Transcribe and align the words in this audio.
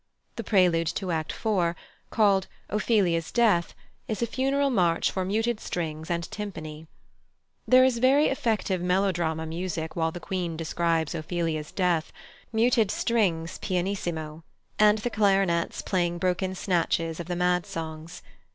The 0.35 0.43
prelude 0.43 0.87
to 0.95 1.11
Act 1.11 1.31
iv., 1.45 1.75
called 2.09 2.47
"Ophelia's 2.71 3.31
Death," 3.31 3.75
is 4.07 4.23
a 4.23 4.25
funeral 4.25 4.71
march 4.71 5.11
for 5.11 5.23
muted 5.23 5.59
strings 5.59 6.09
and 6.09 6.23
timpani. 6.31 6.87
There 7.67 7.83
is 7.85 7.99
very 7.99 8.25
effective 8.29 8.81
melodrama 8.81 9.45
music 9.45 9.95
while 9.95 10.11
the 10.11 10.19
Queen 10.19 10.57
describes 10.57 11.13
Ophelia's 11.13 11.71
death, 11.71 12.11
muted 12.51 12.89
strings 12.89 13.59
pianissimo, 13.59 14.43
and 14.79 14.97
the 14.97 15.11
clarinets 15.11 15.83
playing 15.83 16.17
broken 16.17 16.55
snatches 16.55 17.19
of 17.19 17.27
the 17.27 17.35
mad 17.35 17.67
songs. 17.67 18.23